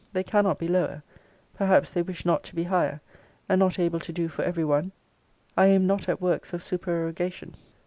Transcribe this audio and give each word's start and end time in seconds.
They 0.13 0.23
cannot 0.23 0.57
be 0.57 0.67
lower: 0.67 1.03
perhaps 1.53 1.91
they 1.91 2.01
wish 2.01 2.25
not 2.25 2.41
to 2.45 2.55
be 2.55 2.63
higher: 2.63 3.01
and, 3.47 3.59
not 3.59 3.77
able 3.77 3.99
to 3.99 4.11
do 4.11 4.29
for 4.29 4.41
every 4.41 4.65
one, 4.65 4.93
I 5.55 5.67
aim 5.67 5.85
not 5.85 6.09
at 6.09 6.19
works 6.19 6.53
of 6.53 6.63
supererogation. 6.63 7.53